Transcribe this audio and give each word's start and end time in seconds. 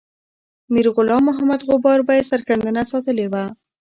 میرغلام 0.73 1.23
محمد 1.29 1.61
غبار 1.69 1.99
به 2.07 2.13
یې 2.17 2.27
سرښندنه 2.29 2.81
ستایلې 2.89 3.27
وه. 3.31 3.43